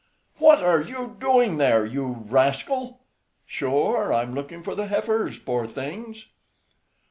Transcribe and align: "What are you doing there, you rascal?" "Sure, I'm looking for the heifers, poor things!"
"What 0.39 0.63
are 0.63 0.81
you 0.81 1.15
doing 1.19 1.57
there, 1.57 1.85
you 1.85 2.25
rascal?" 2.27 3.01
"Sure, 3.45 4.11
I'm 4.11 4.33
looking 4.33 4.63
for 4.63 4.73
the 4.73 4.87
heifers, 4.87 5.37
poor 5.37 5.67
things!" 5.67 6.25